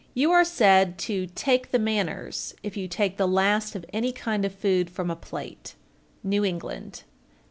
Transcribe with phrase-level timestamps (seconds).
[0.15, 4.45] You are said to "take the manners" if you take the last of any kind
[4.45, 5.75] of food from a plate.
[6.25, 7.03] _New England.